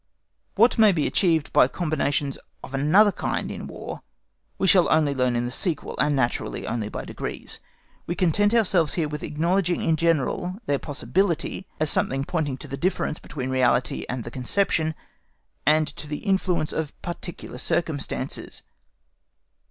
[0.55, 4.01] What may be achieved by combinations of another kind in War
[4.57, 7.59] we shall only learn in the sequel, and naturally only by degrees.
[8.07, 12.77] We content ourselves here with acknowledging in general their possibility, as something pointing to the
[12.77, 14.95] difference between the reality and the conception,
[15.67, 18.63] and to the influence of particular circumstances.